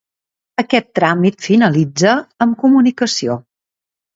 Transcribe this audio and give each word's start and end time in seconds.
Aquest 0.61 0.87
tràmit 0.99 1.37
finalitza 1.49 2.17
amb 2.47 2.59
comunicació. 2.65 3.37